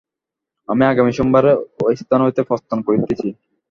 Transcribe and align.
আমি 0.69 0.83
আগামী 0.85 1.11
সোমবার 1.17 1.45
এস্থান 1.93 2.19
হইতে 2.23 2.41
প্রস্থান 2.49 2.77
করিতেছি। 2.87 3.27